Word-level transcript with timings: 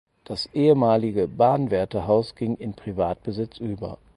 Das 0.23 0.49
ehemalige 0.55 1.27
Bahnwärterhaus 1.27 2.33
ging 2.33 2.55
in 2.55 2.73
Privatbesitz 2.73 3.59
über. 3.59 3.99